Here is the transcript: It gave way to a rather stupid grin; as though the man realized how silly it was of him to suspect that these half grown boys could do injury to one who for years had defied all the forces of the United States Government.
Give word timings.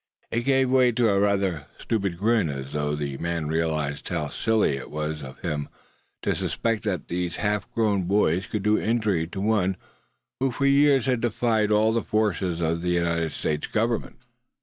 It 0.31 0.45
gave 0.45 0.71
way 0.71 0.91
to 0.93 1.09
a 1.09 1.19
rather 1.19 1.67
stupid 1.77 2.17
grin; 2.17 2.49
as 2.49 2.73
though 2.73 2.95
the 2.95 3.19
man 3.19 3.49
realized 3.49 4.09
how 4.09 4.29
silly 4.29 4.75
it 4.75 4.89
was 4.89 5.21
of 5.21 5.37
him 5.41 5.69
to 6.23 6.33
suspect 6.33 6.81
that 6.85 7.07
these 7.07 7.35
half 7.35 7.69
grown 7.71 8.05
boys 8.05 8.47
could 8.47 8.63
do 8.63 8.79
injury 8.79 9.27
to 9.27 9.39
one 9.39 9.77
who 10.39 10.49
for 10.49 10.65
years 10.65 11.05
had 11.05 11.21
defied 11.21 11.69
all 11.69 11.93
the 11.93 12.01
forces 12.01 12.61
of 12.61 12.81
the 12.81 12.89
United 12.89 13.31
States 13.31 13.67
Government. 13.67 14.17